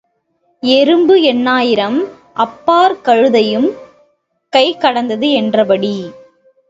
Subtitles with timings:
[0.63, 1.99] எறும்பு எண்ணாயிரம்,
[2.35, 3.69] அப்பாற் கழுதையும்
[4.53, 6.11] கை கடந்தது என்றபடி.